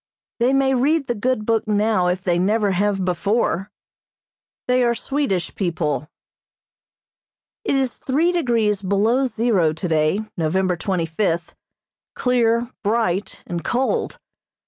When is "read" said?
0.73-1.05